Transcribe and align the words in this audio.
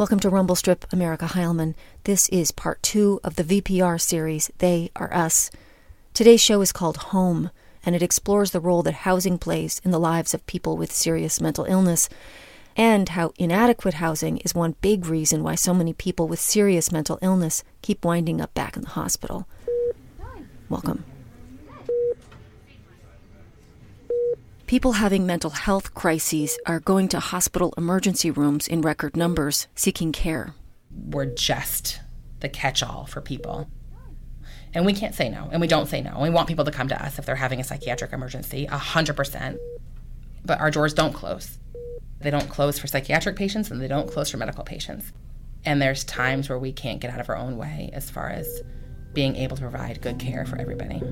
Welcome 0.00 0.20
to 0.20 0.30
Rumble 0.30 0.54
Strip, 0.54 0.86
I'm 0.90 1.02
Erica 1.02 1.26
Heilman. 1.26 1.74
This 2.04 2.30
is 2.30 2.52
part 2.52 2.82
two 2.82 3.20
of 3.22 3.36
the 3.36 3.44
VPR 3.44 4.00
series, 4.00 4.50
They 4.56 4.90
Are 4.96 5.12
Us. 5.12 5.50
Today's 6.14 6.40
show 6.40 6.62
is 6.62 6.72
called 6.72 6.96
Home, 7.12 7.50
and 7.84 7.94
it 7.94 8.02
explores 8.02 8.52
the 8.52 8.60
role 8.60 8.82
that 8.84 8.94
housing 8.94 9.36
plays 9.36 9.78
in 9.84 9.90
the 9.90 10.00
lives 10.00 10.32
of 10.32 10.46
people 10.46 10.78
with 10.78 10.90
serious 10.90 11.38
mental 11.38 11.66
illness, 11.66 12.08
and 12.78 13.10
how 13.10 13.34
inadequate 13.36 13.92
housing 13.92 14.38
is 14.38 14.54
one 14.54 14.74
big 14.80 15.04
reason 15.04 15.42
why 15.42 15.54
so 15.54 15.74
many 15.74 15.92
people 15.92 16.26
with 16.26 16.40
serious 16.40 16.90
mental 16.90 17.18
illness 17.20 17.62
keep 17.82 18.02
winding 18.02 18.40
up 18.40 18.54
back 18.54 18.76
in 18.76 18.82
the 18.84 18.88
hospital. 18.88 19.46
Welcome. 20.70 21.04
People 24.70 24.92
having 24.92 25.26
mental 25.26 25.50
health 25.50 25.94
crises 25.94 26.56
are 26.64 26.78
going 26.78 27.08
to 27.08 27.18
hospital 27.18 27.74
emergency 27.76 28.30
rooms 28.30 28.68
in 28.68 28.82
record 28.82 29.16
numbers 29.16 29.66
seeking 29.74 30.12
care. 30.12 30.54
We're 30.92 31.26
just 31.26 31.98
the 32.38 32.48
catch 32.48 32.80
all 32.80 33.04
for 33.06 33.20
people. 33.20 33.68
And 34.72 34.86
we 34.86 34.92
can't 34.92 35.16
say 35.16 35.28
no, 35.28 35.48
and 35.50 35.60
we 35.60 35.66
don't 35.66 35.88
say 35.88 36.02
no. 36.02 36.20
We 36.20 36.30
want 36.30 36.46
people 36.46 36.64
to 36.64 36.70
come 36.70 36.86
to 36.86 37.04
us 37.04 37.18
if 37.18 37.26
they're 37.26 37.34
having 37.34 37.58
a 37.58 37.64
psychiatric 37.64 38.12
emergency, 38.12 38.68
100%. 38.70 39.58
But 40.44 40.60
our 40.60 40.70
doors 40.70 40.94
don't 40.94 41.14
close. 41.14 41.58
They 42.20 42.30
don't 42.30 42.48
close 42.48 42.78
for 42.78 42.86
psychiatric 42.86 43.34
patients, 43.34 43.72
and 43.72 43.82
they 43.82 43.88
don't 43.88 44.08
close 44.08 44.30
for 44.30 44.36
medical 44.36 44.62
patients. 44.62 45.12
And 45.64 45.82
there's 45.82 46.04
times 46.04 46.48
where 46.48 46.60
we 46.60 46.72
can't 46.72 47.00
get 47.00 47.10
out 47.10 47.18
of 47.18 47.28
our 47.28 47.36
own 47.36 47.56
way 47.56 47.90
as 47.92 48.08
far 48.08 48.28
as 48.28 48.62
being 49.14 49.34
able 49.34 49.56
to 49.56 49.62
provide 49.62 50.00
good 50.00 50.20
care 50.20 50.46
for 50.46 50.60
everybody. 50.60 51.02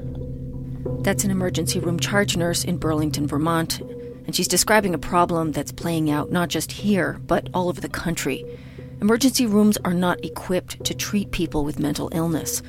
That's 1.00 1.24
an 1.24 1.30
emergency 1.30 1.78
room 1.78 1.98
charge 1.98 2.37
nurse 2.37 2.64
in 2.64 2.77
Burlington, 2.77 3.27
Vermont, 3.27 3.80
and 3.80 4.34
she's 4.34 4.48
describing 4.48 4.95
a 4.95 4.98
problem 4.98 5.52
that's 5.52 5.73
playing 5.73 6.10
out 6.10 6.30
not 6.30 6.48
just 6.48 6.73
here, 6.73 7.18
but 7.27 7.48
all 7.54 7.68
over 7.68 7.80
the 7.80 7.88
country. 7.88 8.45
Emergency 9.01 9.46
rooms 9.46 9.78
are 9.84 9.95
not 9.95 10.24
equipped 10.24 10.84
to 10.84 10.95
treat 10.95 11.30
people 11.30 11.65
with 11.65 11.79
mental 11.79 12.10
illness, 12.12 12.62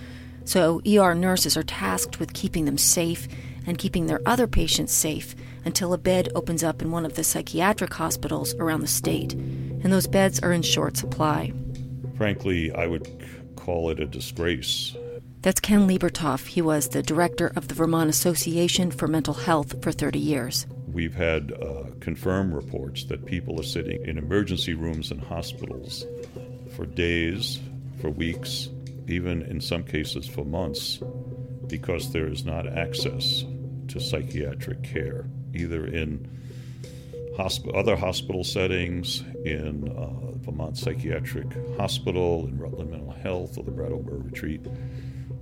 so 0.46 0.82
ER 0.88 1.14
nurses 1.14 1.58
are 1.58 1.64
tasked 1.64 2.20
with 2.20 2.34
keeping 2.34 2.66
them 2.66 2.78
safe 2.78 3.28
and 3.68 3.78
keeping 3.78 4.06
their 4.06 4.22
other 4.26 4.48
patients 4.48 4.94
safe 4.94 5.36
until 5.66 5.94
a 5.94 5.98
bed 5.98 6.30
opens 6.34 6.64
up 6.64 6.82
in 6.82 6.92
one 6.92 7.06
of 7.06 7.16
the 7.16 7.24
psychiatric 7.24 7.94
hospitals 7.94 8.56
around 8.56 8.82
the 8.82 8.88
state, 8.88 9.34
and 9.34 9.92
those 9.92 10.08
beds 10.08 10.40
are 10.40 10.54
in 10.54 10.62
short 10.62 10.98
supply. 10.98 11.52
Frankly, 12.16 12.72
I 12.74 12.88
would 12.88 13.08
call 13.56 13.90
it 13.90 14.00
a 14.00 14.06
disgrace 14.06 14.96
that's 15.42 15.60
Ken 15.60 15.88
Libertoff. 15.88 16.48
He 16.48 16.62
was 16.62 16.90
the 16.90 17.02
director 17.02 17.52
of 17.56 17.68
the 17.68 17.74
Vermont 17.74 18.10
Association 18.10 18.92
for 18.92 19.08
Mental 19.08 19.34
Health 19.34 19.82
for 19.82 19.92
30 19.92 20.20
years. 20.20 20.68
We've 20.92 21.16
had 21.16 21.54
uh, 21.54 21.92
confirmed 22.00 22.54
reports 22.54 23.06
that 23.06 23.26
people 23.26 23.60
are 23.60 23.64
sitting 23.64 24.06
in 24.06 24.18
emergency 24.18 24.74
rooms 24.74 25.12
and 25.12 25.22
hospitals 25.22 26.06
for 26.76 26.86
days, 26.86 27.60
for 28.02 28.10
weeks, 28.10 28.70
even 29.08 29.44
in 29.44 29.62
some 29.62 29.84
cases 29.84 30.28
for 30.28 30.44
months, 30.44 31.00
because 31.68 32.12
there 32.12 32.28
is 32.28 32.44
not 32.44 32.68
access 32.68 33.46
to 33.88 34.00
psychiatric 34.00 34.84
care, 34.84 35.26
either 35.54 35.86
in 35.86 36.28
hosp- 37.38 37.76
other 37.78 37.96
hospital 37.96 38.44
settings, 38.44 39.24
in 39.46 39.90
uh, 39.98 40.36
Vermont 40.40 40.78
Psychiatric 40.78 41.48
Hospital, 41.78 42.46
in 42.48 42.58
Rutland 42.58 42.92
Mental 42.92 43.12
Health, 43.12 43.58
or 43.58 43.64
the 43.64 43.72
Brattleboro 43.72 44.18
Retreat 44.18 44.62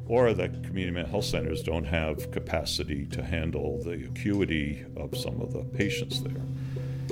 or 0.07 0.33
that 0.33 0.63
community 0.63 0.91
mental 0.91 1.11
health 1.11 1.25
centers 1.25 1.61
don't 1.61 1.85
have 1.85 2.31
capacity 2.31 3.05
to 3.07 3.23
handle 3.23 3.81
the 3.83 4.05
acuity 4.05 4.85
of 4.95 5.17
some 5.17 5.41
of 5.41 5.53
the 5.53 5.63
patients 5.77 6.21
there. 6.21 6.41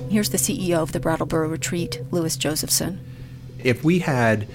Here's 0.10 0.30
the 0.30 0.38
CEO 0.38 0.78
of 0.78 0.92
the 0.92 1.00
Brattleboro 1.00 1.48
Retreat, 1.48 2.02
Louis 2.12 2.36
Josephson. 2.38 3.00
If 3.64 3.84
we 3.84 4.00
had 4.00 4.48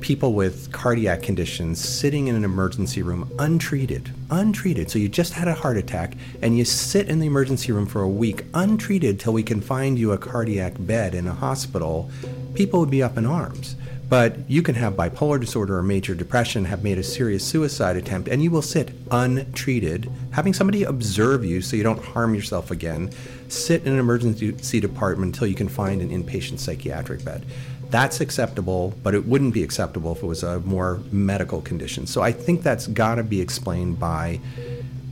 people 0.00 0.32
with 0.32 0.70
cardiac 0.72 1.22
conditions 1.22 1.80
sitting 1.80 2.28
in 2.28 2.36
an 2.36 2.44
emergency 2.44 3.02
room 3.02 3.30
untreated, 3.38 4.10
untreated, 4.30 4.90
so 4.90 4.98
you 4.98 5.08
just 5.08 5.32
had 5.32 5.48
a 5.48 5.54
heart 5.54 5.76
attack 5.76 6.14
and 6.42 6.56
you 6.56 6.64
sit 6.64 7.08
in 7.08 7.18
the 7.18 7.26
emergency 7.26 7.72
room 7.72 7.86
for 7.86 8.02
a 8.02 8.08
week 8.08 8.44
untreated 8.54 9.18
till 9.18 9.32
we 9.32 9.42
can 9.42 9.60
find 9.60 9.98
you 9.98 10.12
a 10.12 10.18
cardiac 10.18 10.74
bed 10.78 11.14
in 11.14 11.26
a 11.26 11.34
hospital, 11.34 12.10
people 12.54 12.80
would 12.80 12.90
be 12.90 13.02
up 13.02 13.16
in 13.16 13.26
arms. 13.26 13.76
But 14.08 14.48
you 14.48 14.62
can 14.62 14.74
have 14.76 14.94
bipolar 14.94 15.38
disorder 15.38 15.76
or 15.76 15.82
major 15.82 16.14
depression, 16.14 16.64
have 16.64 16.82
made 16.82 16.96
a 16.96 17.02
serious 17.02 17.44
suicide 17.44 17.96
attempt, 17.96 18.28
and 18.28 18.42
you 18.42 18.50
will 18.50 18.62
sit 18.62 18.90
untreated, 19.10 20.10
having 20.30 20.54
somebody 20.54 20.82
observe 20.84 21.44
you 21.44 21.60
so 21.60 21.76
you 21.76 21.82
don't 21.82 22.02
harm 22.02 22.34
yourself 22.34 22.70
again, 22.70 23.10
sit 23.48 23.84
in 23.84 23.92
an 23.92 23.98
emergency 23.98 24.80
department 24.80 25.34
until 25.34 25.46
you 25.46 25.54
can 25.54 25.68
find 25.68 26.00
an 26.00 26.08
inpatient 26.08 26.58
psychiatric 26.58 27.22
bed. 27.22 27.44
That's 27.90 28.20
acceptable, 28.20 28.94
but 29.02 29.14
it 29.14 29.26
wouldn't 29.26 29.52
be 29.52 29.62
acceptable 29.62 30.12
if 30.12 30.22
it 30.22 30.26
was 30.26 30.42
a 30.42 30.60
more 30.60 31.00
medical 31.12 31.60
condition. 31.60 32.06
So 32.06 32.22
I 32.22 32.32
think 32.32 32.62
that's 32.62 32.86
got 32.86 33.16
to 33.16 33.22
be 33.22 33.40
explained 33.40 33.98
by 33.98 34.40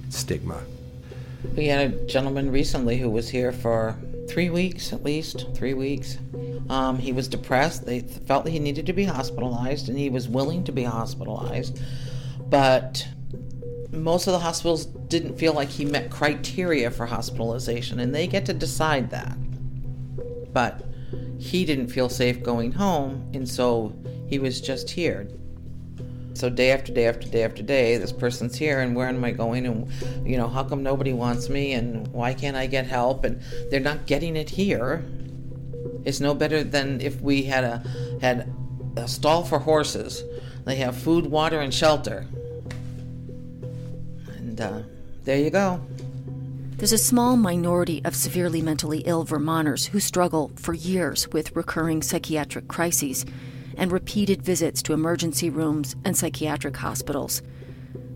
stigma. 0.09 0.63
We 1.55 1.67
had 1.67 1.93
a 1.93 2.07
gentleman 2.07 2.51
recently 2.51 2.97
who 2.99 3.11
was 3.11 3.29
here 3.29 3.53
for 3.53 3.95
three 4.29 4.51
weeks 4.51 4.93
at 4.93 5.05
least, 5.05 5.47
three 5.55 5.75
weeks. 5.75 6.19
Um, 6.69 6.99
he 6.99 7.13
was 7.13 7.29
depressed. 7.29 7.87
They 7.87 8.01
felt 8.01 8.45
that 8.45 8.51
he 8.51 8.59
needed 8.59 8.87
to 8.87 8.93
be 8.93 9.05
hospitalized, 9.05 9.89
and 9.89 9.99
he 9.99 10.11
was 10.11 10.29
willing 10.29 10.65
to 10.65 10.73
be 10.73 10.85
hospitalized. 10.85 11.81
But 12.49 13.07
most 13.91 14.27
of 14.27 14.33
the 14.33 14.39
hospitals 14.39 14.87
didn't 14.87 15.39
feel 15.39 15.53
like 15.53 15.69
he 15.69 15.85
met 15.85 16.11
criteria 16.11 16.91
for 16.91 17.07
hospitalization, 17.07 18.01
and 18.01 18.15
they 18.15 18.27
get 18.27 18.47
to 18.47 18.55
decide 18.55 19.11
that. 19.11 19.37
But 20.53 20.83
he 21.39 21.65
didn't 21.65 21.89
feel 21.89 22.09
safe 22.09 22.43
going 22.43 22.73
home, 22.73 23.31
and 23.35 23.49
so 23.49 23.95
he 24.27 24.39
was 24.39 24.61
just 24.61 24.91
here. 24.91 25.29
So 26.37 26.51
day 26.51 26.71
after 26.71 26.93
day 26.93 27.07
after 27.07 27.27
day 27.27 27.45
after 27.45 27.63
day, 27.63 27.97
this 27.97 28.13
person's 28.13 28.57
here, 28.57 28.81
and 28.81 28.95
where 28.95 29.09
am 29.09 29.25
I 29.25 29.31
going? 29.31 29.67
And 29.67 29.89
you 30.29 30.37
know, 30.37 30.49
how 30.49 30.65
come 30.65 30.83
nobody 30.83 31.15
wants 31.15 31.49
me? 31.49 31.73
And 31.73 32.07
why 32.09 32.35
can't 32.35 32.57
I 32.57 32.67
get 32.67 32.87
help? 32.87 33.25
And 33.25 33.41
they're 33.71 33.81
not 33.81 34.05
getting 34.05 34.37
it 34.37 34.51
here. 34.51 35.03
It's 36.05 36.21
no 36.21 36.35
better 36.35 36.63
than 36.63 37.01
if 37.01 37.23
we 37.23 37.45
had 37.45 37.65
a 37.65 37.83
had 38.21 38.53
a 38.99 39.09
stall 39.09 39.45
for 39.45 39.59
horses. 39.59 40.25
They 40.67 40.77
have 40.77 40.95
food, 40.95 41.27
water, 41.27 41.61
and 41.61 41.73
shelter. 41.73 42.27
And 44.29 44.61
uh, 44.61 44.83
there 45.25 45.39
you 45.39 45.49
go. 45.49 45.81
There's 46.77 46.93
a 46.93 46.99
small 46.99 47.39
minority 47.39 48.03
of 48.05 48.15
severely 48.15 48.61
mentally 48.61 48.99
ill 49.07 49.25
Vermonters 49.25 49.87
who 49.87 50.01
struggle 50.01 50.51
for 50.57 50.75
years 50.75 51.29
with 51.33 51.57
recurring 51.57 52.03
psychiatric 52.03 52.69
crises 52.69 53.25
and 53.77 53.93
repeated 53.93 54.43
visits 54.43 54.83
to 54.83 54.93
emergency 54.93 55.51
rooms 55.51 55.97
and 56.05 56.17
psychiatric 56.17 56.77
hospitals. 56.77 57.43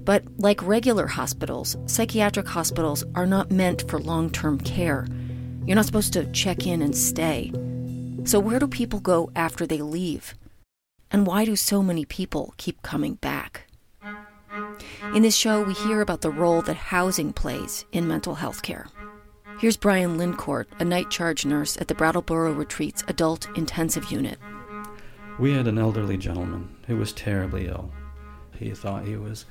But 0.05 0.25
like 0.39 0.63
regular 0.63 1.07
hospitals, 1.07 1.77
psychiatric 1.87 2.49
hospitals 2.49 3.05
are 3.15 3.27
not 3.27 3.51
meant 3.51 3.89
for 3.89 4.01
long 4.01 4.31
term 4.31 4.59
care. 4.59 5.07
You're 5.67 5.77
not 5.77 5.87
supposed 5.87 6.13
to 6.15 6.31
check 6.33 6.67
in 6.67 6.83
and 6.83 6.97
stay. 6.97 7.53
So, 8.25 8.41
where 8.41 8.59
do 8.59 8.67
people 8.67 9.01
go 9.01 9.31
after 9.37 9.67
they 9.67 9.83
leave? 9.83 10.35
And 11.11 11.27
why 11.27 11.45
do 11.45 11.57
so 11.57 11.83
many 11.83 12.05
people 12.05 12.55
keep 12.57 12.83
coming 12.83 13.15
back? 13.15 13.67
In 15.15 15.23
this 15.23 15.37
show, 15.37 15.63
we 15.63 15.75
hear 15.75 16.01
about 16.01 16.21
the 16.21 16.31
role 16.31 16.63
that 16.63 16.77
housing 16.77 17.33
plays 17.33 17.85
in 17.93 18.09
mental 18.09 18.35
health 18.37 18.63
care. 18.63 18.87
Here's 19.59 19.77
Brian 19.77 20.17
Lindcourt, 20.17 20.67
a 20.79 20.85
night 20.85 21.11
charge 21.11 21.45
nurse 21.45 21.77
at 21.81 21.89
the 21.89 21.95
Brattleboro 21.95 22.55
Retreat's 22.55 23.05
Adult 23.09 23.49
Intensive 23.57 24.11
Unit. 24.11 24.39
We 25.41 25.55
had 25.55 25.67
an 25.67 25.79
elderly 25.79 26.19
gentleman 26.19 26.69
who 26.87 26.99
was 26.99 27.15
terribly 27.15 27.67
ill. 27.67 27.91
He 28.59 28.73
thought 28.73 29.07
he 29.07 29.17
was 29.17 29.47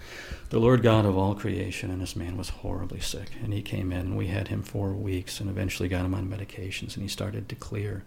the 0.51 0.59
Lord 0.59 0.83
God 0.83 1.03
of 1.03 1.17
all 1.17 1.33
creation, 1.33 1.89
and 1.89 1.99
this 1.99 2.15
man 2.15 2.37
was 2.37 2.49
horribly 2.49 2.99
sick. 2.99 3.31
And 3.43 3.51
he 3.51 3.63
came 3.63 3.91
in, 3.91 4.01
and 4.01 4.15
we 4.15 4.27
had 4.27 4.49
him 4.49 4.61
for 4.61 4.93
weeks, 4.93 5.39
and 5.39 5.49
eventually 5.49 5.89
got 5.89 6.05
him 6.05 6.13
on 6.13 6.29
medications, 6.29 6.93
and 6.93 7.01
he 7.01 7.07
started 7.07 7.49
to 7.49 7.55
clear 7.55 8.03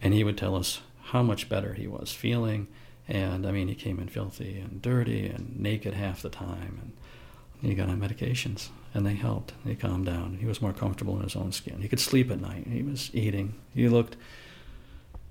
and 0.00 0.14
he 0.14 0.24
would 0.24 0.38
tell 0.38 0.56
us 0.56 0.80
how 1.02 1.22
much 1.22 1.50
better 1.50 1.74
he 1.74 1.86
was 1.86 2.12
feeling. 2.12 2.66
And 3.06 3.46
I 3.46 3.52
mean, 3.52 3.68
he 3.68 3.74
came 3.74 3.98
in 3.98 4.08
filthy 4.08 4.58
and 4.58 4.80
dirty 4.80 5.26
and 5.26 5.60
naked 5.60 5.92
half 5.92 6.22
the 6.22 6.30
time. 6.30 6.78
And 7.60 7.70
he 7.70 7.74
got 7.74 7.90
on 7.90 8.00
medications, 8.00 8.68
and 8.94 9.04
they 9.04 9.16
helped. 9.16 9.52
He 9.66 9.74
calmed 9.74 10.06
down. 10.06 10.38
He 10.40 10.46
was 10.46 10.62
more 10.62 10.72
comfortable 10.72 11.16
in 11.16 11.24
his 11.24 11.36
own 11.36 11.52
skin. 11.52 11.82
He 11.82 11.88
could 11.88 12.00
sleep 12.00 12.30
at 12.30 12.40
night. 12.40 12.68
He 12.68 12.82
was 12.82 13.10
eating. 13.12 13.54
He 13.74 13.86
looked 13.86 14.16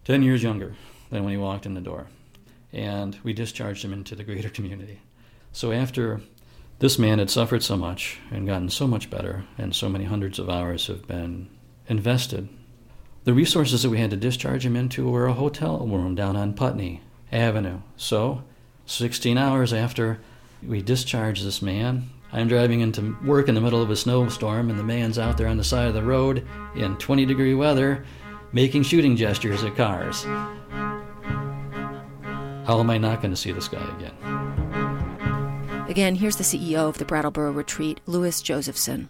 10 0.06 0.22
years 0.22 0.44
younger 0.44 0.76
than 1.10 1.24
when 1.24 1.32
he 1.32 1.38
walked 1.38 1.66
in 1.66 1.74
the 1.74 1.82
door. 1.82 2.08
And 2.74 3.18
we 3.24 3.34
discharged 3.34 3.84
him 3.84 3.94
into 3.94 4.16
the 4.16 4.24
greater 4.24 4.50
community. 4.50 5.02
So 5.52 5.72
after 5.72 6.22
this 6.80 7.00
man 7.00 7.20
had 7.20 7.30
suffered 7.30 7.64
so 7.64 7.78
much 7.78 8.20
and 8.30 8.46
gotten 8.46 8.70
so 8.70 8.88
much 8.88 9.10
better, 9.10 9.46
and 9.58 9.76
so 9.76 9.90
many 9.90 10.06
hundreds 10.06 10.38
of 10.38 10.50
hours 10.50 10.88
have 10.88 11.08
been 11.08 11.50
invested 11.88 12.50
the 13.28 13.34
resources 13.34 13.84
that 13.84 13.90
we 13.90 13.98
had 13.98 14.12
to 14.12 14.16
discharge 14.16 14.66
him 14.66 14.78
into 14.78 15.10
were 15.10 15.28
a 15.28 15.34
hotel 15.34 15.80
room 15.86 16.16
down 16.16 16.38
on 16.38 16.54
Putney 16.54 17.02
Avenue. 17.30 17.82
So, 17.98 18.44
16 18.86 19.38
hours 19.38 19.74
after 19.74 20.22
we 20.66 20.82
discharged 20.82 21.46
this 21.46 21.62
man, 21.62 22.10
I'm 22.32 22.48
driving 22.48 22.80
into 22.80 23.18
work 23.26 23.50
in 23.50 23.56
the 23.56 23.60
middle 23.60 23.82
of 23.82 23.90
a 23.90 23.98
snowstorm, 23.98 24.70
and 24.70 24.80
the 24.80 24.84
man's 24.86 25.20
out 25.20 25.38
there 25.38 25.50
on 25.50 25.58
the 25.58 25.64
side 25.66 25.90
of 25.90 25.94
the 25.94 26.04
road 26.04 26.48
in 26.78 26.96
20 26.96 27.26
degree 27.26 27.54
weather 27.54 28.06
making 28.54 28.84
shooting 28.84 29.18
gestures 29.18 29.62
at 29.66 29.76
cars. 29.76 30.26
How 32.68 32.82
am 32.82 32.90
I 32.90 32.98
not 32.98 33.22
going 33.22 33.32
to 33.32 33.38
see 33.38 33.54
this 33.54 33.70
guy 33.70 33.82
again? 33.96 34.12
Again, 35.88 36.16
here's 36.16 36.36
the 36.36 36.44
CEO 36.44 36.90
of 36.90 36.98
the 36.98 37.06
Brattleboro 37.06 37.54
Retreat, 37.54 38.02
Louis 38.06 38.42
Josephson. 38.42 39.10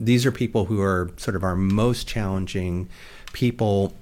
These 0.00 0.26
are 0.26 0.32
people 0.32 0.64
who 0.64 0.80
are 0.80 1.12
sort 1.16 1.36
of 1.36 1.44
our 1.44 1.54
most 1.54 2.08
challenging 2.08 2.88
people 3.32 3.94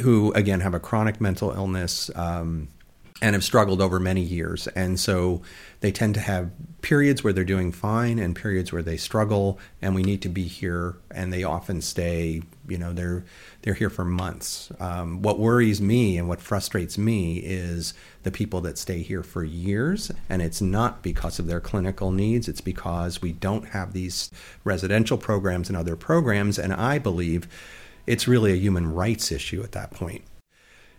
who, 0.00 0.32
again, 0.34 0.60
have 0.60 0.74
a 0.74 0.78
chronic 0.78 1.20
mental 1.20 1.50
illness 1.50 2.08
um, 2.14 2.68
and 3.22 3.34
have 3.34 3.44
struggled 3.44 3.80
over 3.80 4.00
many 4.00 4.20
years. 4.20 4.66
And 4.66 4.98
so 4.98 5.42
they 5.78 5.92
tend 5.92 6.14
to 6.14 6.20
have 6.20 6.50
periods 6.82 7.22
where 7.22 7.32
they're 7.32 7.44
doing 7.44 7.70
fine 7.70 8.18
and 8.18 8.34
periods 8.34 8.72
where 8.72 8.82
they 8.82 8.96
struggle, 8.96 9.60
and 9.80 9.94
we 9.94 10.02
need 10.02 10.20
to 10.22 10.28
be 10.28 10.42
here. 10.42 10.96
And 11.12 11.32
they 11.32 11.44
often 11.44 11.80
stay, 11.80 12.42
you 12.68 12.78
know, 12.78 12.92
they're 12.92 13.24
they're 13.62 13.74
here 13.74 13.90
for 13.90 14.04
months. 14.04 14.72
Um, 14.80 15.22
what 15.22 15.38
worries 15.38 15.80
me 15.80 16.18
and 16.18 16.28
what 16.28 16.40
frustrates 16.40 16.98
me 16.98 17.38
is 17.38 17.94
the 18.24 18.32
people 18.32 18.60
that 18.62 18.76
stay 18.76 19.02
here 19.02 19.22
for 19.22 19.44
years, 19.44 20.10
and 20.28 20.42
it's 20.42 20.60
not 20.60 21.00
because 21.04 21.38
of 21.38 21.46
their 21.46 21.60
clinical 21.60 22.10
needs. 22.10 22.48
It's 22.48 22.60
because 22.60 23.22
we 23.22 23.32
don't 23.32 23.68
have 23.68 23.92
these 23.92 24.32
residential 24.64 25.16
programs 25.16 25.68
and 25.68 25.76
other 25.76 25.94
programs, 25.94 26.58
and 26.58 26.72
I 26.72 26.98
believe 26.98 27.46
it's 28.04 28.26
really 28.26 28.52
a 28.52 28.56
human 28.56 28.92
rights 28.92 29.30
issue 29.30 29.62
at 29.62 29.70
that 29.72 29.92
point 29.92 30.24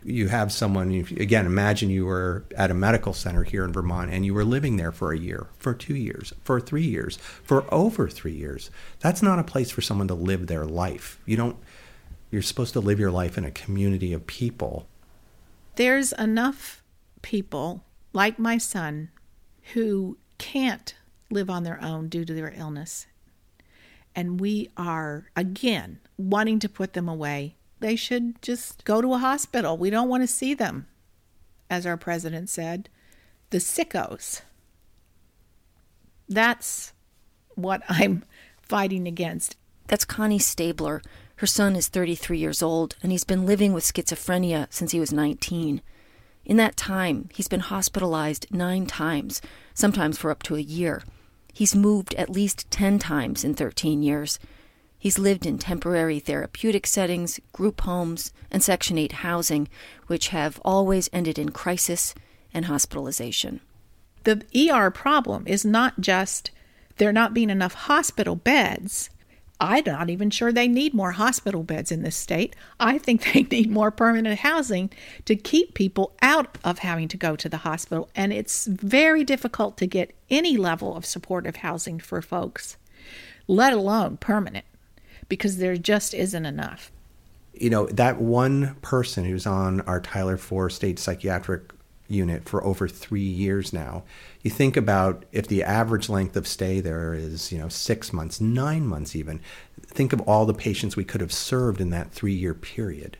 you 0.04 0.28
have 0.28 0.52
someone 0.52 0.90
again 0.92 1.46
imagine 1.46 1.88
you 1.88 2.04
were 2.04 2.44
at 2.56 2.70
a 2.70 2.74
medical 2.74 3.14
center 3.14 3.42
here 3.42 3.64
in 3.64 3.72
vermont 3.72 4.12
and 4.12 4.26
you 4.26 4.34
were 4.34 4.44
living 4.44 4.76
there 4.76 4.92
for 4.92 5.12
a 5.12 5.18
year 5.18 5.46
for 5.58 5.72
two 5.72 5.96
years 5.96 6.32
for 6.44 6.60
three 6.60 6.84
years 6.84 7.16
for 7.16 7.64
over 7.72 8.08
three 8.08 8.34
years. 8.34 8.70
That's 9.00 9.22
not 9.22 9.38
a 9.38 9.44
place 9.44 9.70
for 9.70 9.80
someone 9.80 10.08
to 10.08 10.14
live 10.14 10.46
their 10.46 10.66
life. 10.66 11.18
You 11.24 11.36
don't 11.36 11.56
you're 12.30 12.42
supposed 12.42 12.74
to 12.74 12.80
live 12.80 13.00
your 13.00 13.10
life 13.10 13.38
in 13.38 13.44
a 13.44 13.50
community 13.50 14.12
of 14.12 14.26
people. 14.26 14.86
There's 15.76 16.12
enough 16.12 16.82
people 17.22 17.84
like 18.12 18.38
my 18.38 18.58
son 18.58 19.10
who 19.72 20.18
can't 20.36 20.94
live 21.30 21.48
on 21.48 21.62
their 21.62 21.82
own 21.82 22.08
due 22.08 22.24
to 22.24 22.34
their 22.34 22.52
illness. 22.56 23.06
And 24.14 24.40
we 24.40 24.68
are 24.76 25.30
again 25.34 26.00
wanting 26.16 26.58
to 26.60 26.68
put 26.68 26.92
them 26.92 27.08
away 27.08 27.56
they 27.84 27.96
should 27.96 28.40
just 28.40 28.82
go 28.86 29.02
to 29.02 29.12
a 29.12 29.18
hospital. 29.18 29.76
We 29.76 29.90
don't 29.90 30.08
want 30.08 30.22
to 30.22 30.26
see 30.26 30.54
them, 30.54 30.86
as 31.68 31.84
our 31.84 31.98
president 31.98 32.48
said. 32.48 32.88
The 33.50 33.58
sickos. 33.58 34.40
That's 36.26 36.94
what 37.56 37.82
I'm 37.90 38.24
fighting 38.62 39.06
against. 39.06 39.58
That's 39.86 40.06
Connie 40.06 40.38
Stabler. 40.38 41.02
Her 41.36 41.46
son 41.46 41.76
is 41.76 41.88
33 41.88 42.38
years 42.38 42.62
old, 42.62 42.96
and 43.02 43.12
he's 43.12 43.22
been 43.22 43.44
living 43.44 43.74
with 43.74 43.84
schizophrenia 43.84 44.66
since 44.70 44.92
he 44.92 45.00
was 45.00 45.12
19. 45.12 45.82
In 46.46 46.56
that 46.56 46.78
time, 46.78 47.28
he's 47.34 47.48
been 47.48 47.60
hospitalized 47.60 48.46
nine 48.50 48.86
times, 48.86 49.42
sometimes 49.74 50.16
for 50.16 50.30
up 50.30 50.42
to 50.44 50.56
a 50.56 50.60
year. 50.60 51.02
He's 51.52 51.76
moved 51.76 52.14
at 52.14 52.30
least 52.30 52.70
10 52.70 52.98
times 52.98 53.44
in 53.44 53.52
13 53.52 54.02
years. 54.02 54.38
He's 55.04 55.18
lived 55.18 55.44
in 55.44 55.58
temporary 55.58 56.18
therapeutic 56.18 56.86
settings, 56.86 57.38
group 57.52 57.82
homes, 57.82 58.32
and 58.50 58.64
Section 58.64 58.96
8 58.96 59.12
housing, 59.12 59.68
which 60.06 60.28
have 60.28 60.58
always 60.64 61.10
ended 61.12 61.38
in 61.38 61.50
crisis 61.50 62.14
and 62.54 62.64
hospitalization. 62.64 63.60
The 64.22 64.42
ER 64.56 64.90
problem 64.90 65.46
is 65.46 65.62
not 65.62 66.00
just 66.00 66.52
there 66.96 67.12
not 67.12 67.34
being 67.34 67.50
enough 67.50 67.74
hospital 67.74 68.34
beds. 68.34 69.10
I'm 69.60 69.84
not 69.84 70.08
even 70.08 70.30
sure 70.30 70.50
they 70.50 70.68
need 70.68 70.94
more 70.94 71.12
hospital 71.12 71.64
beds 71.64 71.92
in 71.92 72.00
this 72.00 72.16
state. 72.16 72.56
I 72.80 72.96
think 72.96 73.30
they 73.30 73.42
need 73.50 73.70
more 73.70 73.90
permanent 73.90 74.38
housing 74.38 74.88
to 75.26 75.36
keep 75.36 75.74
people 75.74 76.14
out 76.22 76.56
of 76.64 76.78
having 76.78 77.08
to 77.08 77.18
go 77.18 77.36
to 77.36 77.48
the 77.50 77.58
hospital. 77.58 78.08
And 78.16 78.32
it's 78.32 78.64
very 78.64 79.22
difficult 79.22 79.76
to 79.76 79.86
get 79.86 80.14
any 80.30 80.56
level 80.56 80.96
of 80.96 81.04
supportive 81.04 81.56
housing 81.56 82.00
for 82.00 82.22
folks, 82.22 82.78
let 83.46 83.74
alone 83.74 84.16
permanent 84.16 84.64
because 85.28 85.58
there 85.58 85.76
just 85.76 86.14
isn't 86.14 86.46
enough. 86.46 86.90
You 87.52 87.70
know, 87.70 87.86
that 87.86 88.20
one 88.20 88.74
person 88.82 89.24
who's 89.24 89.46
on 89.46 89.80
our 89.82 90.00
Tyler 90.00 90.36
4 90.36 90.70
state 90.70 90.98
psychiatric 90.98 91.72
unit 92.08 92.48
for 92.48 92.62
over 92.64 92.86
three 92.88 93.20
years 93.20 93.72
now. 93.72 94.02
You 94.42 94.50
think 94.50 94.76
about 94.76 95.24
if 95.32 95.46
the 95.46 95.62
average 95.62 96.08
length 96.08 96.36
of 96.36 96.46
stay 96.46 96.80
there 96.80 97.14
is, 97.14 97.50
you 97.50 97.58
know, 97.58 97.68
six 97.68 98.12
months, 98.12 98.40
nine 98.40 98.86
months 98.86 99.16
even. 99.16 99.40
Think 99.80 100.12
of 100.12 100.20
all 100.22 100.44
the 100.46 100.54
patients 100.54 100.96
we 100.96 101.04
could 101.04 101.20
have 101.20 101.32
served 101.32 101.80
in 101.80 101.90
that 101.90 102.10
three 102.10 102.34
year 102.34 102.54
period. 102.54 103.16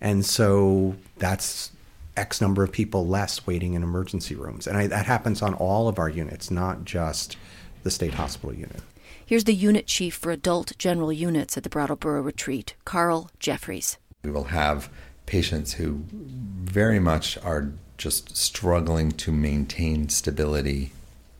And 0.00 0.24
so 0.24 0.96
that's 1.18 1.72
X 2.16 2.40
number 2.40 2.62
of 2.62 2.72
people 2.72 3.06
less 3.06 3.46
waiting 3.46 3.74
in 3.74 3.82
emergency 3.82 4.34
rooms. 4.34 4.66
And 4.66 4.76
I, 4.76 4.86
that 4.86 5.06
happens 5.06 5.42
on 5.42 5.54
all 5.54 5.88
of 5.88 5.98
our 5.98 6.08
units, 6.08 6.50
not 6.50 6.84
just 6.84 7.36
the 7.82 7.90
state 7.90 8.14
hospital 8.14 8.54
unit. 8.54 8.82
Here's 9.30 9.44
the 9.44 9.54
unit 9.54 9.86
chief 9.86 10.16
for 10.16 10.32
adult 10.32 10.76
general 10.76 11.12
units 11.12 11.56
at 11.56 11.62
the 11.62 11.68
Brattleboro 11.68 12.20
Retreat, 12.20 12.74
Carl 12.84 13.30
Jeffries. 13.38 13.96
We 14.24 14.32
will 14.32 14.50
have 14.50 14.90
patients 15.26 15.74
who 15.74 16.02
very 16.10 16.98
much 16.98 17.38
are 17.38 17.70
just 17.96 18.36
struggling 18.36 19.12
to 19.12 19.30
maintain 19.30 20.08
stability 20.08 20.90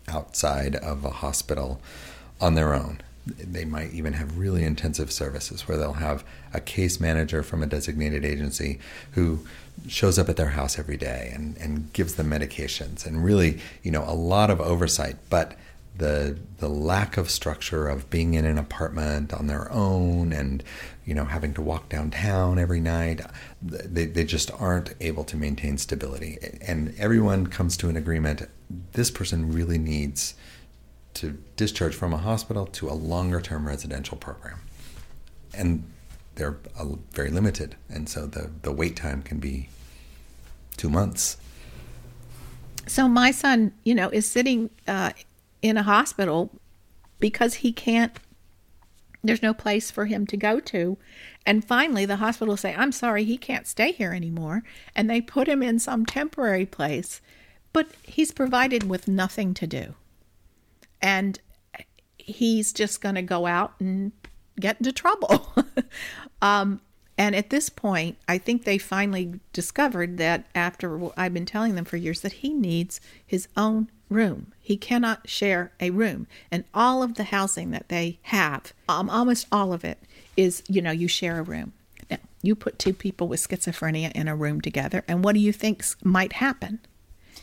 outside 0.07 0.77
of 0.77 1.05
a 1.05 1.11
hospital 1.11 1.81
on 2.41 2.55
their 2.55 2.75
own. 2.75 3.01
They 3.27 3.65
might 3.65 3.93
even 3.93 4.13
have 4.13 4.39
really 4.39 4.63
intensive 4.63 5.11
services 5.11 5.67
where 5.67 5.77
they'll 5.77 5.95
have 5.95 6.23
a 6.55 6.61
case 6.61 7.01
manager 7.01 7.43
from 7.43 7.61
a 7.61 7.67
designated 7.67 8.25
agency 8.25 8.79
who 9.15 9.45
shows 9.89 10.17
up 10.17 10.29
at 10.29 10.37
their 10.37 10.51
house 10.51 10.79
every 10.79 10.97
day 10.97 11.33
and, 11.35 11.57
and 11.57 11.93
gives 11.93 12.15
them 12.15 12.31
medications 12.31 13.05
and 13.05 13.25
really, 13.25 13.59
you 13.83 13.91
know, 13.91 14.05
a 14.07 14.15
lot 14.15 14.49
of 14.49 14.61
oversight. 14.61 15.17
But 15.29 15.57
the 16.01 16.39
the 16.59 16.69
lack 16.69 17.17
of 17.19 17.31
structure 17.31 17.87
of 17.87 18.09
being 18.09 18.33
in 18.35 18.47
an 18.47 18.57
apartment 18.57 19.35
on 19.35 19.47
their 19.47 19.71
own 19.71 20.33
and 20.33 20.65
you 21.05 21.15
know 21.15 21.27
having 21.27 21.53
to 21.53 21.61
walk 21.61 21.91
downtown 21.91 22.59
every 22.59 22.81
night 22.81 23.21
they, 23.63 24.07
they 24.07 24.25
just 24.25 24.51
aren't 24.53 24.95
able 25.01 25.25
to 25.25 25.37
maintain 25.37 25.77
stability. 25.77 26.39
And 26.63 26.95
everyone 26.99 27.47
comes 27.49 27.77
to 27.79 27.89
an 27.89 27.97
agreement 27.97 28.49
this 28.93 29.11
person 29.11 29.53
really 29.53 29.79
needs 29.79 30.35
to 31.15 31.37
discharge 31.57 31.95
from 31.95 32.15
a 32.15 32.19
hospital 32.19 32.67
to 32.67 32.89
a 32.89 32.95
longer 32.95 33.41
term 33.41 33.67
residential 33.67 34.17
program. 34.17 34.61
And 35.53 35.85
they're 36.37 36.57
very 37.13 37.31
limited. 37.31 37.77
And 37.91 38.09
so 38.09 38.27
the, 38.27 38.51
the 38.63 38.73
wait 38.73 38.97
time 38.97 39.23
can 39.23 39.39
be 39.39 39.69
two 40.77 40.89
months. 40.89 41.37
So 42.87 43.07
my 43.07 43.31
son 43.31 43.73
you 43.85 43.95
know 43.95 44.09
is 44.09 44.27
sitting 44.27 44.71
uh, 44.89 45.11
in 45.63 45.77
a 45.77 45.83
hospital 45.83 46.51
because 47.19 47.55
he 47.55 47.73
can't 47.73 48.19
there's 49.23 49.43
no 49.43 49.53
place 49.53 49.91
for 49.91 50.07
him 50.07 50.27
to 50.27 50.35
go 50.35 50.61
to. 50.61 50.97
And 51.45 51.63
finally 51.63 52.07
the 52.07 52.17
hospital 52.17 52.57
say 52.57 52.75
i'm 52.75 52.93
sorry 52.93 53.25
he 53.25 53.37
can't 53.37 53.67
stay 53.67 53.93
here 53.93 54.13
anymore. 54.13 54.63
And 54.95 55.09
they 55.09 55.21
put 55.21 55.49
him 55.49 55.63
in 55.63 55.79
some 55.79 56.07
temporary 56.07 56.67
place 56.67 57.21
but 57.73 57.91
he's 58.03 58.33
provided 58.33 58.89
with 58.89 59.07
nothing 59.07 59.55
to 59.55 59.67
do. 59.67 59.95
And 61.01 61.39
he's 62.19 62.73
just 62.73 63.01
going 63.01 63.15
to 63.15 63.23
go 63.23 63.47
out 63.47 63.75
and 63.79 64.13
get 64.59 64.79
into 64.79 64.93
trouble. 64.93 65.53
Um, 66.43 66.81
and 67.19 67.37
at 67.37 67.51
this 67.51 67.69
point 67.69 68.17
i 68.27 68.39
think 68.39 68.65
they 68.65 68.79
finally 68.79 69.41
discovered 69.53 70.17
that 70.17 70.47
after 70.55 71.11
i've 71.19 71.35
been 71.35 71.45
telling 71.45 71.75
them 71.75 71.85
for 71.85 71.99
years 71.99 72.23
that 72.23 72.33
he 72.33 72.55
needs 72.55 73.01
his 73.25 73.47
own 73.57 73.91
room. 74.11 74.53
He 74.61 74.77
cannot 74.77 75.29
share 75.29 75.73
a 75.81 75.91
room. 75.91 76.27
And 76.51 76.65
all 76.75 77.03
of 77.03 77.15
the 77.15 77.25
housing 77.25 77.71
that 77.71 77.89
they 77.89 78.19
have, 78.23 78.73
um, 78.89 79.09
almost 79.09 79.47
all 79.51 79.73
of 79.73 79.85
it, 79.85 79.99
is 80.37 80.63
you 80.69 80.83
know, 80.83 80.91
you 80.91 81.09
share 81.09 81.39
a 81.39 81.43
room. 81.43 81.73
Now, 82.11 82.19
you 82.43 82.55
put 82.55 82.79
two 82.79 82.93
people 82.93 83.29
with 83.29 83.41
schizophrenia 83.41 84.13
in 84.13 84.29
a 84.29 84.37
room 84.37 84.61
together, 84.61 85.05
and 85.09 85.25
what 85.25 85.35
do 85.35 85.41
you 85.41 85.53
think 85.53 85.85
might 86.03 86.35
happen? 86.35 86.81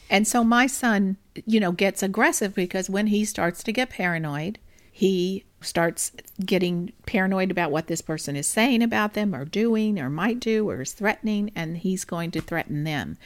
And 0.10 0.28
so 0.28 0.44
my 0.44 0.68
son, 0.68 1.18
you 1.46 1.60
know, 1.60 1.72
gets 1.72 2.02
aggressive 2.02 2.54
because 2.54 2.90
when 2.90 3.08
he 3.08 3.26
starts 3.26 3.64
to 3.64 3.72
get 3.72 3.90
paranoid, 3.90 4.58
he 4.92 5.44
starts 5.62 6.12
getting 6.46 6.94
paranoid 7.06 7.52
about 7.52 7.72
what 7.72 7.88
this 7.88 8.02
person 8.02 8.36
is 8.36 8.48
saying 8.48 8.82
about 8.82 9.14
them 9.14 9.36
or 9.36 9.44
doing 9.44 10.00
or 10.00 10.10
might 10.10 10.40
do 10.40 10.70
or 10.70 10.82
is 10.82 10.94
threatening, 10.94 11.52
and 11.56 11.78
he's 11.78 12.06
going 12.06 12.32
to 12.32 12.42
threaten 12.42 12.84
them. 12.84 13.18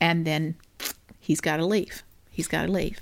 And 0.00 0.24
then 0.24 0.56
he's 1.18 1.40
got 1.40 1.56
to 1.56 1.66
leave 1.66 2.02
he's 2.38 2.46
got 2.46 2.66
to 2.66 2.70
leave. 2.70 3.00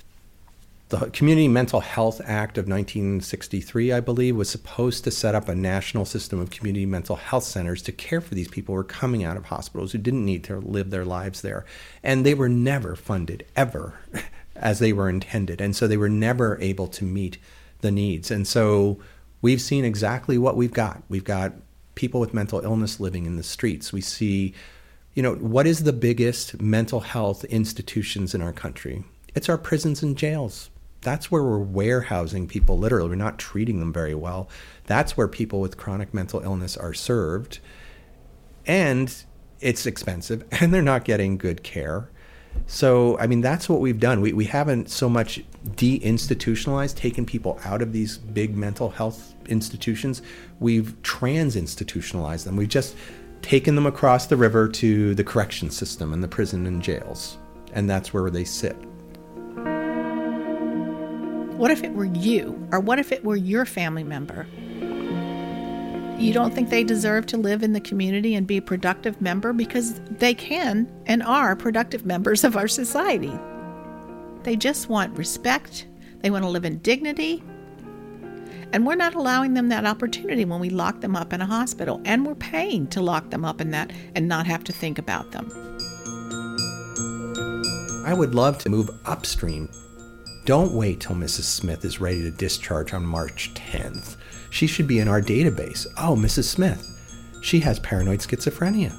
The 0.89 1.11
Community 1.11 1.47
Mental 1.47 1.81
Health 1.81 2.23
Act 2.25 2.57
of 2.57 2.69
1963, 2.69 3.93
I 3.93 4.01
believe, 4.01 4.35
was 4.35 4.49
supposed 4.49 5.05
to 5.05 5.11
set 5.11 5.35
up 5.35 5.47
a 5.47 5.55
national 5.55 6.07
system 6.07 6.41
of 6.41 6.49
community 6.49 6.87
mental 6.87 7.17
health 7.17 7.45
centers 7.45 7.83
to 7.83 7.93
care 7.93 8.23
for 8.23 8.35
these 8.35 8.49
people 8.49 8.73
who 8.73 8.77
were 8.77 8.85
coming 8.85 9.23
out 9.23 9.37
of 9.37 9.45
hospitals 9.45 9.93
who 9.93 9.99
didn't 9.99 10.25
need 10.25 10.43
to 10.45 10.57
live 10.57 10.89
their 10.89 11.05
lives 11.05 11.43
there. 11.43 11.67
And 12.03 12.25
they 12.25 12.33
were 12.33 12.49
never 12.49 12.97
funded, 12.97 13.45
ever, 13.55 14.01
as 14.57 14.79
they 14.79 14.95
were 14.95 15.11
intended. 15.11 15.61
And 15.61 15.77
so 15.77 15.87
they 15.87 15.99
were 15.99 16.09
never 16.09 16.59
able 16.63 16.87
to 16.89 17.05
meet 17.05 17.37
the 17.83 17.91
needs. 17.91 18.31
And 18.31 18.49
so 18.49 18.99
we've 19.43 19.61
seen 19.61 19.85
exactly 19.85 20.39
what 20.39 20.57
we've 20.57 20.73
got. 20.73 21.03
We've 21.11 21.25
got 21.25 21.53
people 21.95 22.21
with 22.21 22.33
mental 22.33 22.61
illness 22.61 23.01
living 23.01 23.27
in 23.27 23.37
the 23.37 23.43
streets. 23.43 23.93
We 23.93 24.01
see 24.01 24.55
You 25.13 25.23
know, 25.23 25.35
what 25.35 25.67
is 25.67 25.83
the 25.83 25.93
biggest 25.93 26.59
mental 26.59 27.01
health 27.01 27.45
institutions 27.45 28.35
in 28.35 28.41
our 28.41 28.55
country? 28.55 29.05
It's 29.37 29.51
our 29.51 29.59
prisons 29.59 30.03
and 30.03 30.17
jails. 30.17 30.71
That's 31.03 31.31
where 31.31 31.43
we're 31.43 31.59
warehousing 31.59 32.49
people 32.49 32.79
literally. 32.79 33.11
We're 33.11 33.17
not 33.17 33.39
treating 33.39 33.81
them 33.81 33.93
very 33.93 34.15
well. 34.15 34.49
That's 34.87 35.15
where 35.15 35.29
people 35.29 35.61
with 35.61 35.77
chronic 35.77 36.15
mental 36.15 36.41
illness 36.41 36.75
are 36.75 36.95
served. 36.95 37.61
And 38.67 39.15
it's 39.61 39.85
expensive 39.85 40.45
and 40.61 40.73
they're 40.73 40.81
not 40.81 41.05
getting 41.05 41.37
good 41.37 41.63
care. 41.63 42.09
So, 42.67 43.19
I 43.19 43.27
mean, 43.27 43.43
that's 43.43 43.69
what 43.69 43.81
we've 43.81 44.01
done. 44.01 44.23
We, 44.23 44.33
we 44.33 44.47
haven't 44.47 44.89
so 44.89 45.11
much 45.11 45.45
deinstitutionalized, 45.69 46.97
taken 46.97 47.27
people 47.27 47.61
out 47.63 47.83
of 47.83 47.93
these 47.93 48.17
big 48.17 48.57
mental 48.57 48.89
health 48.89 49.35
institutions. 49.47 50.23
We've 50.61 51.01
trans 51.03 51.57
institutionalized 51.57 52.47
them. 52.47 52.57
We've 52.57 52.67
just 52.67 52.97
taken 53.43 53.75
them 53.75 53.85
across 53.85 54.27
the 54.27 54.39
river 54.39 54.67
to 54.69 55.15
the 55.15 55.23
correction 55.23 55.71
system 55.71 56.15
and 56.15 56.23
the 56.23 56.29
prison 56.29 56.67
and 56.67 56.83
jails. 56.83 57.37
And 57.75 57.91
that's 57.91 58.15
where 58.15 58.31
they 58.31 58.45
sit. 58.45 58.75
What 61.57 61.71
if 61.71 61.83
it 61.83 61.95
were 61.95 62.05
you? 62.05 62.69
Or 62.71 62.81
what 62.81 62.99
if 62.99 63.13
it 63.13 63.25
were 63.25 63.35
your 63.35 63.65
family 63.65 64.05
member? 64.05 64.47
You 66.19 66.35
don't 66.35 66.55
think 66.55 66.69
they 66.69 66.85
deserve 66.85 67.25
to 67.27 67.39
live 67.39 67.63
in 67.63 67.73
the 67.73 67.81
community 67.81 68.35
and 68.35 68.47
be 68.47 68.59
a 68.59 68.63
productive 68.63 69.23
member 69.23 69.55
because 69.55 70.01
they 70.11 70.35
can 70.35 70.87
and 71.07 71.23
are 71.23 71.57
productive 71.57 72.05
members 72.15 72.45
of 72.45 72.59
our 72.59 72.69
society. 72.69 73.33
They 74.43 74.57
just 74.57 74.91
want 74.91 75.17
respect, 75.17 75.87
they 76.21 76.31
want 76.31 76.45
to 76.45 76.51
live 76.51 76.67
in 76.67 76.77
dignity, 76.79 77.43
and 78.75 78.87
we're 78.87 78.95
not 78.95 79.15
allowing 79.15 79.55
them 79.55 79.71
that 79.71 79.87
opportunity 79.87 80.45
when 80.45 80.61
we 80.61 80.69
lock 80.69 81.01
them 81.01 81.17
up 81.17 81.33
in 81.33 81.41
a 81.41 81.47
hospital, 81.47 82.03
and 82.05 82.27
we're 82.27 82.35
paying 82.35 82.87
to 82.89 83.01
lock 83.01 83.31
them 83.31 83.47
up 83.47 83.63
in 83.63 83.71
that 83.71 83.91
and 84.15 84.29
not 84.29 84.47
have 84.47 84.63
to 84.65 84.73
think 84.73 84.99
about 84.99 85.33
them. 85.33 85.51
I 88.05 88.13
would 88.13 88.35
love 88.35 88.59
to 88.59 88.69
move 88.69 88.91
upstream. 89.07 89.71
Don't 90.47 90.71
wait 90.71 91.01
till 91.01 91.17
Mrs. 91.17 91.43
Smith 91.43 91.85
is 91.85 92.01
ready 92.01 92.23
to 92.23 92.31
discharge 92.31 92.95
on 92.95 93.05
March 93.05 93.53
10th. 93.55 94.15
She 94.49 94.69
should 94.69 94.87
be 94.87 95.01
in 95.01 95.09
our 95.09 95.21
database. 95.21 95.89
Oh, 95.99 96.15
Mrs. 96.15 96.45
Smith, 96.45 96.87
she 97.43 97.59
has 97.59 97.81
paranoid 97.81 98.21
schizophrenia. 98.21 98.97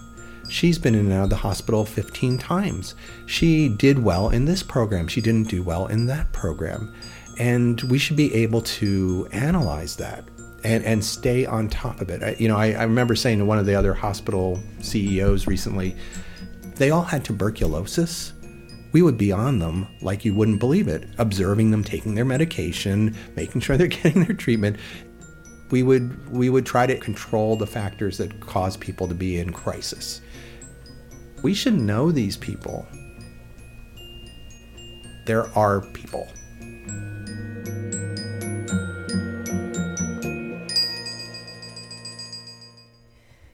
She's 0.50 0.78
been 0.78 0.94
in 0.94 1.06
and 1.06 1.14
out 1.14 1.24
of 1.24 1.30
the 1.30 1.38
hospital 1.38 1.86
15 1.86 2.38
times. 2.38 2.96
She 3.28 3.70
did 3.70 3.98
well 3.98 4.32
in 4.32 4.44
this 4.44 4.62
program. 4.62 5.08
She 5.08 5.22
didn't 5.22 5.48
do 5.48 5.64
well 5.64 5.88
in 5.88 6.06
that 6.08 6.30
program. 6.34 6.94
And 7.40 7.82
we 7.84 7.98
should 7.98 8.18
be 8.18 8.34
able 8.36 8.62
to 8.64 9.30
analyze 9.32 9.96
that 9.96 10.26
and, 10.66 10.84
and 10.84 11.02
stay 11.02 11.46
on 11.46 11.70
top 11.70 12.02
of 12.02 12.10
it. 12.10 12.24
I, 12.24 12.36
you 12.38 12.50
know, 12.50 12.58
I, 12.58 12.74
I 12.74 12.84
remember 12.84 13.16
saying 13.16 13.40
to 13.40 13.46
one 13.46 13.58
of 13.58 13.66
the 13.66 13.76
other 13.76 13.94
hospital 13.94 14.62
CEOs 14.82 15.48
recently, 15.48 15.96
they 16.76 16.92
all 16.92 17.04
had 17.04 17.24
tuberculosis 17.24 18.34
we 18.92 19.02
would 19.02 19.18
be 19.18 19.32
on 19.32 19.60
them 19.60 19.88
like 20.02 20.26
you 20.26 20.34
wouldn't 20.34 20.60
believe 20.60 20.88
it, 20.88 21.08
observing 21.18 21.72
them 21.72 21.84
taking 21.84 22.16
their 22.16 22.26
medication, 22.26 23.16
making 23.36 23.62
sure 23.62 23.78
they're 23.78 23.88
getting 23.88 24.24
their 24.24 24.36
treatment 24.36 24.78
we 25.72 25.84
would 25.84 26.32
we 26.32 26.50
would 26.50 26.66
try 26.66 26.88
to 26.88 26.98
control 26.98 27.56
the 27.56 27.68
factors 27.68 28.18
that 28.18 28.40
cause 28.40 28.78
people 28.78 29.08
to 29.08 29.16
be 29.16 29.40
in 29.40 29.52
crisis. 29.52 30.22
We 31.44 31.54
should 31.54 31.76
know 31.76 32.12
these 32.12 32.38
people. 32.38 32.88
There 35.26 35.48
are 35.58 35.82
people. 35.82 36.28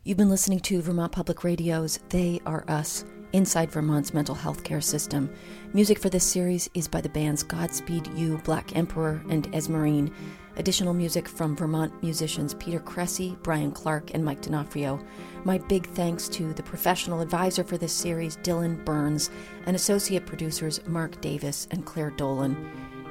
You've 0.06 0.18
been 0.18 0.30
listening 0.30 0.60
to 0.62 0.82
Vermont 0.82 1.13
Public 1.13 1.44
Radio's 1.44 2.00
They 2.10 2.42
Are 2.46 2.66
Us 2.68 3.06
inside 3.34 3.72
Vermont's 3.72 4.13
mental 4.13 4.36
health 4.36 4.63
care 4.63 4.80
system. 4.80 5.30
Music 5.74 6.00
for 6.00 6.10
this 6.10 6.24
series 6.24 6.70
is 6.74 6.88
by 6.88 7.02
the 7.02 7.10
bands 7.10 7.44
Godspeed 7.44 8.08
You, 8.16 8.38
Black 8.46 8.75
Emperor, 8.75 9.22
and 9.30 9.54
Esmerine. 9.54 10.13
Additional 10.56 10.94
music 10.94 11.28
from 11.28 11.56
Vermont 11.56 11.92
musicians 12.04 12.54
Peter 12.54 12.80
Cressy, 12.80 13.36
Brian 13.42 13.72
Clark, 13.72 14.13
and 14.13 14.24
Mike 14.24 14.42
D'Onofrio. 14.42 15.04
My 15.44 15.58
big 15.58 15.88
thanks 15.90 16.30
to 16.30 16.54
the 16.54 16.63
professional 16.63 17.22
advisor 17.22 17.63
for 17.63 17.78
this 17.78 17.92
series, 17.92 18.38
Dylan 18.38 18.86
Burns, 18.86 19.32
and 19.66 19.75
associate 19.75 20.28
producers 20.28 20.80
Mark 20.86 21.20
Davis 21.22 21.68
and 21.72 21.86
Claire 21.86 22.12
Dolan. 22.12 22.56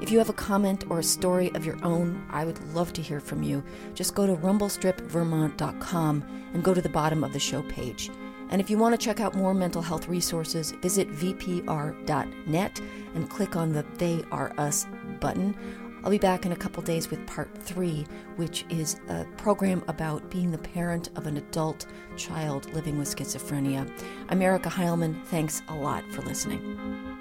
If 0.00 0.10
you 0.10 0.18
have 0.18 0.30
a 0.30 0.34
comment 0.34 0.84
or 0.88 1.00
a 1.00 1.04
story 1.04 1.52
of 1.54 1.66
your 1.66 1.78
own, 1.84 2.24
I 2.30 2.44
would 2.44 2.62
love 2.74 2.92
to 2.94 3.02
hear 3.02 3.20
from 3.20 3.42
you. 3.42 3.62
Just 3.94 4.14
go 4.14 4.26
to 4.26 4.34
rumblestripvermont.com 4.34 6.24
and 6.54 6.64
go 6.64 6.74
to 6.74 6.82
the 6.82 6.88
bottom 6.88 7.22
of 7.22 7.32
the 7.32 7.38
show 7.38 7.62
page. 7.62 8.10
And 8.52 8.60
if 8.60 8.68
you 8.68 8.76
want 8.76 8.92
to 8.92 9.02
check 9.02 9.18
out 9.18 9.34
more 9.34 9.54
mental 9.54 9.80
health 9.80 10.08
resources, 10.08 10.72
visit 10.72 11.10
vpr.net 11.10 12.80
and 13.14 13.30
click 13.30 13.56
on 13.56 13.72
the 13.72 13.82
They 13.96 14.22
Are 14.30 14.52
Us 14.58 14.86
button. 15.20 15.56
I'll 16.04 16.10
be 16.10 16.18
back 16.18 16.44
in 16.44 16.52
a 16.52 16.56
couple 16.56 16.82
days 16.82 17.08
with 17.10 17.26
part 17.26 17.48
three, 17.56 18.04
which 18.36 18.66
is 18.68 19.00
a 19.08 19.24
program 19.38 19.82
about 19.88 20.30
being 20.30 20.50
the 20.50 20.58
parent 20.58 21.08
of 21.16 21.26
an 21.26 21.38
adult 21.38 21.86
child 22.18 22.70
living 22.74 22.98
with 22.98 23.08
schizophrenia. 23.08 23.90
I'm 24.28 24.42
Erica 24.42 24.68
Heilman. 24.68 25.24
Thanks 25.26 25.62
a 25.68 25.74
lot 25.74 26.04
for 26.12 26.20
listening. 26.20 27.11